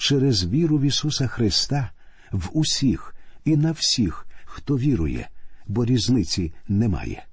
через 0.00 0.44
віру 0.44 0.78
в 0.78 0.82
Ісуса 0.82 1.26
Христа 1.26 1.90
в 2.32 2.50
усіх 2.52 3.14
і 3.44 3.56
на 3.56 3.72
всіх, 3.72 4.26
хто 4.44 4.78
вірує, 4.78 5.28
бо 5.66 5.84
різниці 5.84 6.52
немає. 6.68 7.24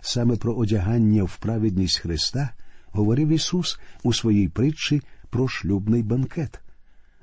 Саме 0.00 0.36
про 0.36 0.54
одягання 0.54 1.24
в 1.24 1.36
праведність 1.36 1.98
Христа 1.98 2.50
говорив 2.86 3.28
Ісус 3.28 3.80
у 4.02 4.12
своїй 4.12 4.48
притчі 4.48 5.02
про 5.30 5.48
шлюбний 5.48 6.02
банкет. 6.02 6.60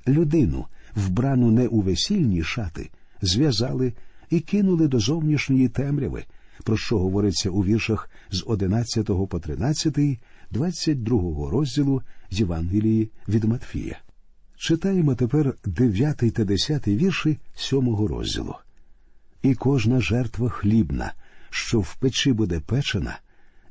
Людину, 0.07 0.65
вбрану 0.95 1.51
не 1.51 1.67
у 1.67 1.81
весільні 1.81 2.43
шати, 2.43 2.89
зв'язали 3.21 3.93
і 4.29 4.39
кинули 4.39 4.87
до 4.87 4.99
зовнішньої 4.99 5.67
темряви, 5.67 6.25
про 6.63 6.77
що 6.77 6.99
говориться 6.99 7.49
у 7.49 7.63
віршах 7.63 8.09
з 8.31 8.43
11 8.47 9.05
по 9.29 9.39
13, 9.39 9.97
22 10.51 11.49
розділу 11.49 12.01
Євангелії 12.29 13.11
від 13.27 13.43
Матфія. 13.43 13.99
Читаємо 14.65 15.15
тепер 15.15 15.55
9 15.65 16.17
та 16.17 16.43
10 16.43 16.87
вірші 16.87 17.37
7 17.55 18.05
розділу. 18.05 18.55
І 19.41 19.55
кожна 19.55 20.01
жертва 20.01 20.49
хлібна, 20.49 21.13
що 21.49 21.79
в 21.79 21.95
печі 21.95 22.33
буде 22.33 22.59
печена, 22.59 23.19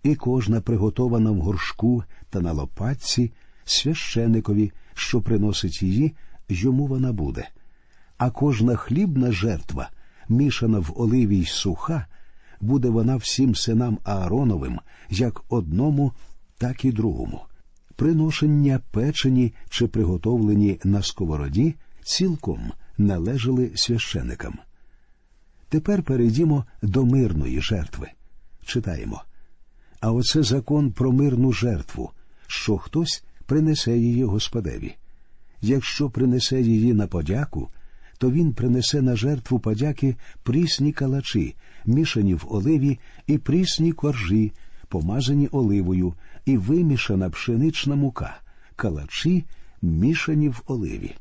і 0.02 0.14
кожна 0.14 0.61
приготована 0.61 1.30
в 1.30 1.40
горшку 1.40 2.04
та 2.30 2.40
на 2.40 2.52
лопатці, 2.52 3.33
священикові, 3.64 4.72
що 4.94 5.22
приносить 5.22 5.83
її, 5.83 6.14
йому 6.48 6.87
вона 6.87 7.12
буде. 7.12 7.48
А 8.18 8.30
кожна 8.30 8.76
хлібна 8.76 9.33
жертва, 9.33 9.90
мішана 10.28 10.78
в 10.78 10.92
оливі 10.96 11.38
й 11.38 11.46
суха, 11.46 12.07
буде 12.61 12.88
вона 12.88 13.16
всім 13.16 13.54
синам 13.54 13.98
Аароновим, 14.04 14.80
як 15.11 15.42
одному, 15.48 16.12
так 16.59 16.85
і 16.85 16.92
другому. 16.92 17.40
Приношення 17.96 18.80
печені 18.90 19.52
чи 19.70 19.87
приготовлені 19.87 20.80
на 20.85 21.02
сковороді 21.02 21.74
цілком 22.04 22.72
належали 22.98 23.70
священикам. 23.74 24.59
Тепер 25.68 26.02
перейдімо 26.02 26.64
до 26.83 27.04
мирної 27.04 27.61
жертви. 27.61 28.09
Читаємо. 28.64 29.22
А 30.00 30.12
оце 30.12 30.42
закон 30.42 30.92
про 30.92 31.12
мирну 31.12 31.52
жертву, 31.52 32.11
що 32.46 32.78
хтось 32.78 33.24
принесе 33.46 33.98
її 33.98 34.24
Господеві. 34.24 34.94
Якщо 35.61 36.11
принесе 36.11 36.61
її 36.61 36.94
на 36.94 37.07
подяку, 37.07 37.68
то 38.18 38.30
він 38.30 38.52
принесе 38.52 39.02
на 39.02 39.16
жертву 39.16 39.59
подяки 39.59 40.16
прісні 40.42 40.92
калачі, 40.92 41.57
мішані 41.87 42.35
в 42.35 42.46
оливі, 42.48 42.98
і 43.26 43.38
прісні 43.38 43.92
коржі, 43.92 44.52
помазані 44.88 45.48
оливою, 45.52 46.14
і 46.46 46.57
вимішана 46.57 47.30
пшенична 47.30 47.94
мука, 47.94 48.37
калачі, 48.76 49.44
мішані 49.83 50.48
в 50.48 50.62
оливі. 50.66 51.14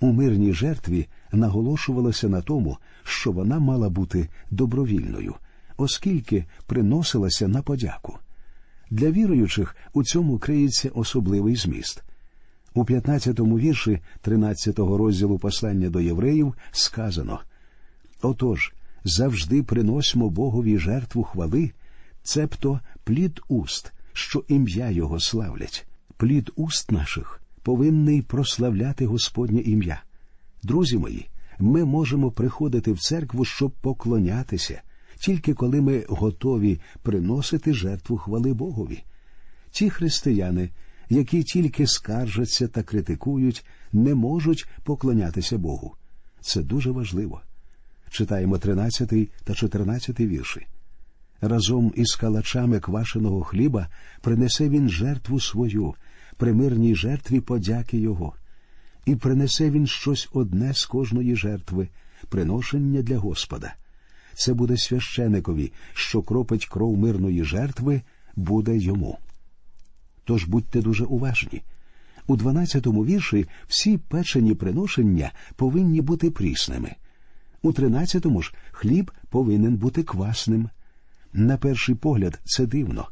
У 0.00 0.12
мирній 0.12 0.52
жертві 0.52 1.06
наголошувалося 1.32 2.28
на 2.28 2.40
тому, 2.40 2.78
що 3.02 3.32
вона 3.32 3.58
мала 3.58 3.88
бути 3.88 4.28
добровільною, 4.50 5.34
оскільки 5.76 6.44
приносилася 6.66 7.48
на 7.48 7.62
подяку. 7.62 8.18
Для 8.90 9.10
віруючих 9.10 9.76
у 9.92 10.04
цьому 10.04 10.38
криється 10.38 10.90
особливий 10.94 11.56
зміст. 11.56 12.02
У 12.74 12.84
15-му 12.84 13.58
вірші 13.58 14.00
13-го 14.24 14.98
розділу 14.98 15.38
послання 15.38 15.90
до 15.90 16.00
євреїв 16.00 16.54
сказано 16.70 17.40
Отож, 18.22 18.72
завжди 19.04 19.62
приносимо 19.62 20.30
Богові 20.30 20.78
жертву 20.78 21.22
хвали, 21.22 21.72
цебто 22.22 22.80
плід 23.04 23.40
уст, 23.48 23.92
що 24.12 24.44
ім'я 24.48 24.90
Його 24.90 25.20
славлять. 25.20 25.86
Плід 26.16 26.50
уст 26.56 26.92
наших 26.92 27.40
повинний 27.62 28.22
прославляти 28.22 29.06
Господнє 29.06 29.60
ім'я. 29.60 30.02
Друзі 30.62 30.98
мої, 30.98 31.28
ми 31.58 31.84
можемо 31.84 32.30
приходити 32.30 32.92
в 32.92 32.98
церкву, 32.98 33.44
щоб 33.44 33.70
поклонятися 33.70 34.82
тільки 35.22 35.54
коли 35.54 35.80
ми 35.80 36.04
готові 36.08 36.80
приносити 37.02 37.74
жертву 37.74 38.18
хвали 38.18 38.52
Богові. 38.52 39.04
Ті 39.70 39.90
християни, 39.90 40.70
які 41.08 41.42
тільки 41.42 41.86
скаржаться 41.86 42.68
та 42.68 42.82
критикують, 42.82 43.64
не 43.92 44.14
можуть 44.14 44.66
поклонятися 44.84 45.58
Богу. 45.58 45.94
Це 46.40 46.62
дуже 46.62 46.90
важливо. 46.90 47.40
Читаємо 48.10 48.58
13 48.58 49.30
та 49.44 49.54
14 49.54 50.20
вірші. 50.20 50.66
Разом 51.44 51.92
із 51.96 52.14
калачами 52.14 52.80
квашеного 52.80 53.42
хліба 53.42 53.88
принесе 54.20 54.68
він 54.68 54.88
жертву 54.88 55.40
свою, 55.40 55.94
при 56.36 56.52
мирній 56.52 56.94
жертві 56.94 57.40
подяки 57.40 57.98
Його, 57.98 58.34
і 59.06 59.16
принесе 59.16 59.70
він 59.70 59.86
щось 59.86 60.28
одне 60.32 60.74
з 60.74 60.86
кожної 60.86 61.36
жертви, 61.36 61.88
приношення 62.28 63.02
для 63.02 63.18
Господа 63.18 63.74
це 64.34 64.54
буде 64.54 64.76
священикові, 64.76 65.72
що 65.94 66.22
кропить 66.22 66.66
кров 66.66 66.98
мирної 66.98 67.44
жертви, 67.44 68.02
буде 68.36 68.76
йому. 68.76 69.18
Тож 70.24 70.44
будьте 70.44 70.82
дуже 70.82 71.04
уважні. 71.04 71.62
У 72.26 72.36
12-му 72.36 73.04
вірші 73.04 73.46
всі 73.68 73.98
печені 73.98 74.54
приношення 74.54 75.32
повинні 75.56 76.00
бути 76.00 76.30
прісними. 76.30 76.94
У 77.62 77.72
13-му 77.72 78.42
ж 78.42 78.54
хліб 78.70 79.12
повинен 79.30 79.76
бути 79.76 80.02
квасним. 80.02 80.68
На 81.32 81.56
перший 81.56 81.94
погляд, 81.94 82.40
це 82.44 82.66
дивно. 82.66 83.08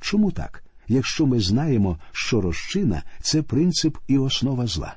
Чому 0.00 0.30
так? 0.30 0.64
Якщо 0.88 1.26
ми 1.26 1.40
знаємо, 1.40 1.98
що 2.12 2.40
розчина 2.40 3.02
це 3.20 3.42
принцип 3.42 3.96
і 4.06 4.18
основа 4.18 4.66
зла. 4.66 4.96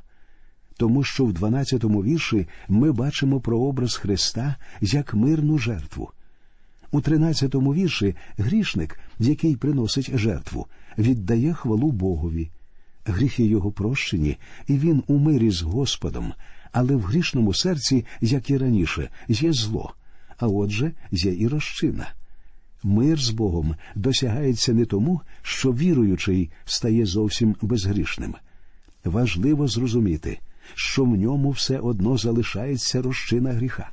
Тому 0.77 1.03
що 1.03 1.25
в 1.25 1.31
12-му 1.31 2.03
вірші 2.03 2.47
ми 2.67 2.91
бачимо 2.91 3.39
прообраз 3.39 3.95
Христа 3.95 4.55
як 4.81 5.13
мирну 5.13 5.57
жертву. 5.57 6.11
У 6.91 6.99
13-му 6.99 7.73
вірші 7.73 8.15
грішник, 8.37 8.99
який 9.19 9.55
приносить 9.55 10.17
жертву, 10.17 10.67
віддає 10.97 11.53
хвалу 11.53 11.91
Богові. 11.91 12.49
Гріхи 13.05 13.45
його 13.45 13.71
прощені, 13.71 14.37
і 14.67 14.77
він 14.77 15.03
у 15.07 15.17
мирі 15.17 15.51
з 15.51 15.61
Господом, 15.61 16.33
але 16.71 16.95
в 16.95 17.01
грішному 17.01 17.53
серці, 17.53 18.05
як 18.21 18.49
і 18.49 18.57
раніше, 18.57 19.09
є 19.27 19.53
зло, 19.53 19.93
а 20.37 20.47
отже, 20.47 20.91
є 21.11 21.35
і 21.35 21.47
розчина. 21.47 22.07
Мир 22.87 23.19
з 23.19 23.29
Богом 23.29 23.75
досягається 23.95 24.73
не 24.73 24.85
тому, 24.85 25.21
що 25.41 25.73
віруючий 25.73 26.49
стає 26.65 27.05
зовсім 27.05 27.55
безгрішним. 27.61 28.35
Важливо 29.03 29.67
зрозуміти, 29.67 30.39
що 30.75 31.03
в 31.03 31.15
ньому 31.15 31.49
все 31.49 31.79
одно 31.79 32.17
залишається 32.17 33.01
розчина 33.01 33.53
гріха. 33.53 33.89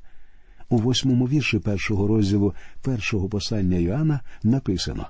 У 0.69 0.79
восьмому 0.79 1.29
вірші 1.29 1.59
першого 1.59 2.07
розділу 2.07 2.55
першого 2.83 3.29
послання 3.29 3.77
Йоанна 3.77 4.21
написано 4.43 5.09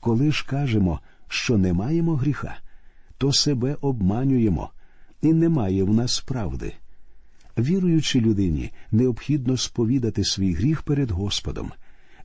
Коли 0.00 0.32
ж 0.32 0.46
кажемо, 0.48 1.00
що 1.28 1.58
не 1.58 1.72
маємо 1.72 2.16
гріха, 2.16 2.56
то 3.18 3.32
себе 3.32 3.76
обманюємо, 3.80 4.70
і 5.22 5.32
немає 5.32 5.84
в 5.84 5.94
нас 5.94 6.20
правди. 6.20 6.74
Віруючій 7.58 8.20
людині 8.20 8.72
необхідно 8.92 9.56
сповідати 9.56 10.24
свій 10.24 10.54
гріх 10.54 10.82
перед 10.82 11.10
Господом 11.10 11.72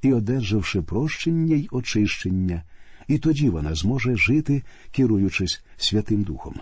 і, 0.02 0.14
одержавши 0.14 0.82
прощення 0.82 1.56
й 1.56 1.68
очищення, 1.72 2.64
і 3.08 3.18
тоді 3.18 3.50
вона 3.50 3.76
зможе 3.76 4.16
жити, 4.16 4.64
керуючись 4.92 5.64
Святим 5.78 6.24
Духом. 6.24 6.56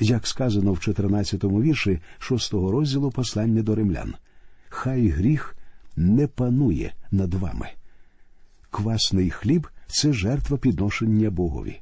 Як 0.00 0.26
сказано 0.26 0.72
в 0.72 0.76
14-му 0.76 1.62
вірші 1.62 2.00
6-го 2.20 2.72
розділу 2.72 3.10
послання 3.10 3.62
до 3.62 3.74
римлян, 3.74 4.14
хай 4.68 5.08
гріх 5.08 5.56
не 5.96 6.26
панує 6.26 6.94
над 7.10 7.34
вами. 7.34 7.68
Квасний 8.70 9.30
хліб 9.30 9.68
це 9.86 10.12
жертва 10.12 10.56
підношення 10.56 11.30
Богові. 11.30 11.80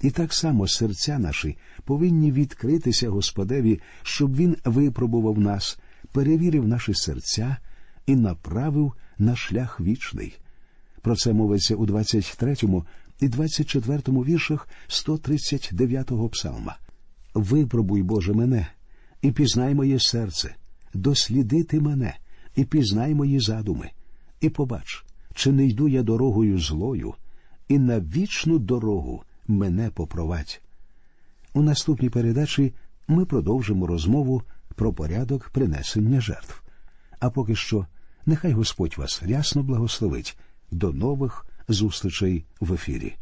І 0.00 0.10
так 0.10 0.34
само 0.34 0.68
серця 0.68 1.18
наші 1.18 1.56
повинні 1.84 2.32
відкритися 2.32 3.08
Господеві, 3.08 3.80
щоб 4.02 4.36
Він 4.36 4.56
випробував 4.64 5.38
нас, 5.38 5.78
перевірив 6.12 6.68
наші 6.68 6.94
серця 6.94 7.56
і 8.06 8.16
направив 8.16 8.92
на 9.18 9.36
шлях 9.36 9.80
вічний. 9.80 10.38
Про 11.00 11.16
це 11.16 11.32
мовиться 11.32 11.74
у 11.74 11.86
23 11.86 12.56
і 13.20 13.28
24 13.28 13.98
віршах 14.06 14.68
139-го 14.88 16.28
псалма. 16.28 16.76
Випробуй, 17.34 18.02
Боже, 18.02 18.32
мене, 18.32 18.66
і 19.22 19.32
пізнай 19.32 19.74
моє 19.74 20.00
серце, 20.00 20.54
дослідити 20.94 21.80
мене, 21.80 22.16
і 22.56 22.64
пізнай 22.64 23.14
мої 23.14 23.40
задуми, 23.40 23.90
і 24.40 24.48
побач, 24.48 25.04
чи 25.34 25.52
не 25.52 25.66
йду 25.66 25.88
я 25.88 26.02
дорогою 26.02 26.58
злою, 26.58 27.14
і 27.68 27.78
на 27.78 28.00
вічну 28.00 28.58
дорогу 28.58 29.22
мене 29.48 29.90
попровадь. 29.90 30.60
У 31.54 31.62
наступній 31.62 32.10
передачі 32.10 32.74
ми 33.08 33.24
продовжимо 33.24 33.86
розмову 33.86 34.42
про 34.74 34.92
порядок 34.92 35.48
принесення 35.48 36.20
жертв. 36.20 36.62
А 37.20 37.30
поки 37.30 37.56
що, 37.56 37.86
нехай 38.26 38.52
Господь 38.52 38.96
вас 38.96 39.22
рясно 39.22 39.62
благословить. 39.62 40.36
До 40.70 40.92
нових 40.92 41.46
зустрічей 41.68 42.44
в 42.60 42.72
ефірі. 42.72 43.16